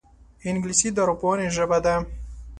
[0.49, 1.95] انګلیسي د ارواپوهنې ژبه ده